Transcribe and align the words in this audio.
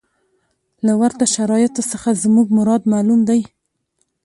له 0.85 0.93
ورته 1.01 1.23
شرایطو 1.35 1.81
څخه 1.91 2.09
زموږ 2.23 2.47
مراد 2.57 2.81
معلوم 2.93 3.21
دی. 3.29 3.41